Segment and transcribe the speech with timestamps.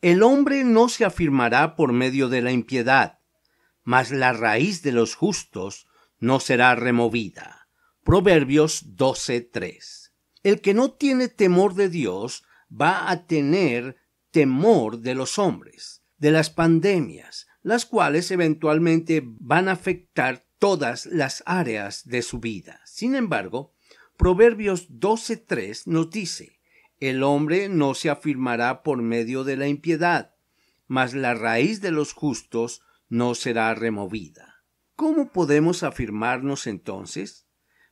[0.00, 3.18] El hombre no se afirmará por medio de la impiedad,
[3.82, 5.88] mas la raíz de los justos
[6.20, 7.68] no será removida.
[8.04, 10.12] Proverbios 12:3.
[10.44, 13.96] El que no tiene temor de Dios va a tener
[14.30, 21.42] temor de los hombres, de las pandemias, las cuales eventualmente van a afectar todas las
[21.44, 22.80] áreas de su vida.
[22.84, 23.74] Sin embargo,
[24.16, 26.57] Proverbios 12:3 nos dice,
[27.00, 30.34] el hombre no se afirmará por medio de la impiedad,
[30.88, 34.64] mas la raíz de los justos no será removida.
[34.96, 37.46] ¿Cómo podemos afirmarnos entonces?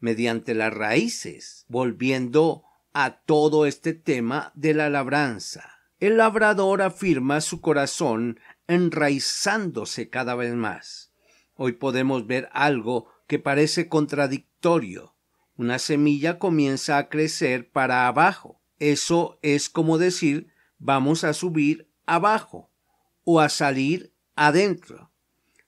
[0.00, 5.78] Mediante las raíces, volviendo a todo este tema de la labranza.
[5.98, 11.14] El labrador afirma su corazón enraizándose cada vez más.
[11.54, 15.14] Hoy podemos ver algo que parece contradictorio.
[15.56, 22.72] Una semilla comienza a crecer para abajo eso es como decir vamos a subir abajo
[23.22, 25.12] o a salir adentro.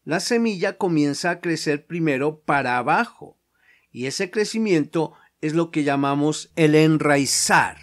[0.05, 3.39] La semilla comienza a crecer primero para abajo
[3.93, 7.79] y ese crecimiento es lo que llamamos el enraizar.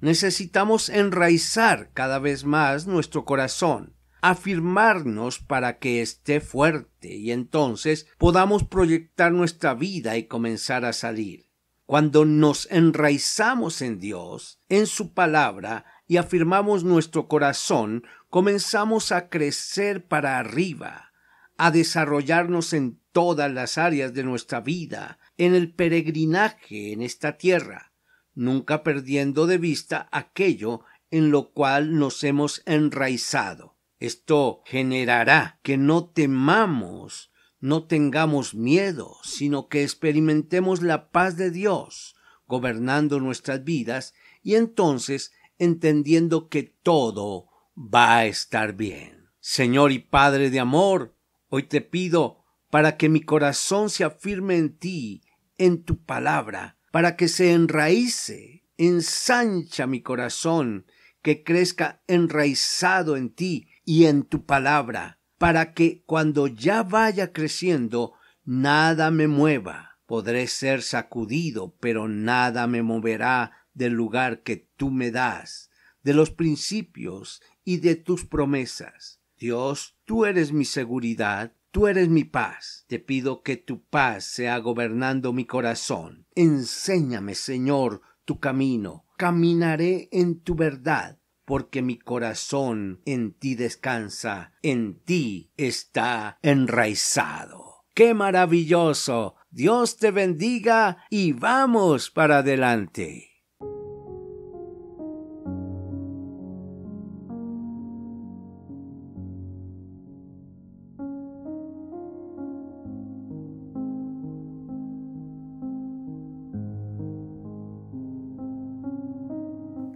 [0.00, 8.64] Necesitamos enraizar cada vez más nuestro corazón, afirmarnos para que esté fuerte y entonces podamos
[8.64, 11.47] proyectar nuestra vida y comenzar a salir.
[11.88, 20.06] Cuando nos enraizamos en Dios, en su palabra, y afirmamos nuestro corazón, comenzamos a crecer
[20.06, 21.14] para arriba,
[21.56, 27.94] a desarrollarnos en todas las áreas de nuestra vida, en el peregrinaje en esta tierra,
[28.34, 33.78] nunca perdiendo de vista aquello en lo cual nos hemos enraizado.
[33.98, 42.14] Esto generará que no temamos no tengamos miedo, sino que experimentemos la paz de Dios
[42.46, 49.28] gobernando nuestras vidas y entonces entendiendo que todo va a estar bien.
[49.38, 51.16] Señor y Padre de amor,
[51.48, 55.22] hoy te pido para que mi corazón se afirme en ti,
[55.56, 60.86] en tu palabra, para que se enraíce, ensancha mi corazón,
[61.22, 68.14] que crezca enraizado en ti y en tu palabra, para que cuando ya vaya creciendo
[68.44, 69.98] nada me mueva.
[70.06, 75.70] Podré ser sacudido, pero nada me moverá del lugar que tú me das,
[76.02, 79.20] de los principios y de tus promesas.
[79.38, 82.84] Dios, tú eres mi seguridad, tú eres mi paz.
[82.88, 86.26] Te pido que tu paz sea gobernando mi corazón.
[86.34, 89.04] Enséñame, Señor, tu camino.
[89.16, 97.86] Caminaré en tu verdad porque mi corazón en ti descansa, en ti está enraizado.
[97.94, 99.36] ¡Qué maravilloso!
[99.50, 103.37] Dios te bendiga y vamos para adelante.